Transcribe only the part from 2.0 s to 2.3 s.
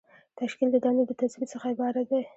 دی.